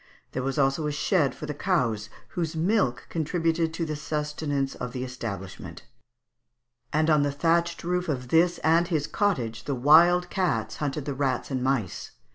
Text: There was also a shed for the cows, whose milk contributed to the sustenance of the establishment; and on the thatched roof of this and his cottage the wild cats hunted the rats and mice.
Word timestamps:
There 0.31 0.41
was 0.41 0.57
also 0.57 0.87
a 0.87 0.91
shed 0.91 1.35
for 1.35 1.45
the 1.45 1.53
cows, 1.53 2.09
whose 2.29 2.55
milk 2.55 3.05
contributed 3.11 3.71
to 3.75 3.85
the 3.85 3.95
sustenance 3.95 4.73
of 4.73 4.93
the 4.93 5.03
establishment; 5.03 5.83
and 6.91 7.07
on 7.07 7.21
the 7.21 7.31
thatched 7.31 7.83
roof 7.83 8.09
of 8.09 8.29
this 8.29 8.57
and 8.63 8.87
his 8.87 9.05
cottage 9.05 9.65
the 9.65 9.75
wild 9.75 10.31
cats 10.31 10.77
hunted 10.77 11.05
the 11.05 11.13
rats 11.13 11.51
and 11.51 11.63
mice. 11.63 12.13